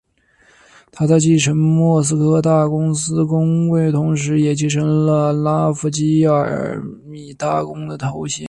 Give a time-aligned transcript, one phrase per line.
[0.91, 2.91] 他在继承莫斯科大公
[3.29, 5.31] 公位同时也继承了
[5.73, 6.81] 弗拉基米尔
[7.37, 8.39] 大公的头衔。